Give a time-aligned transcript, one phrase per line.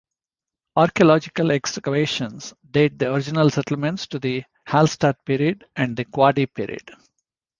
[0.77, 6.89] Archaeological excavations date the original settlement to the Hallstatt period and the Quadi period.